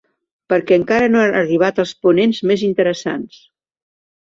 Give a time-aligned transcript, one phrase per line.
[0.53, 3.39] Perquè encara no han arribat els ponents més interessants.